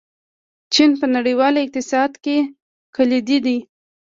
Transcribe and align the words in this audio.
چین 0.73 0.91
په 0.99 1.05
نړیوال 1.15 1.53
اقتصاد 1.63 2.11
کې 2.23 2.37
کلیدي 2.95 3.37
دی. 3.45 3.57